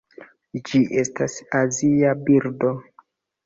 [0.69, 2.77] Ĝi estas azia birdo.